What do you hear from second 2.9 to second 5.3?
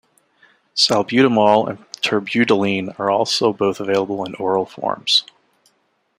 are also both available in oral forms.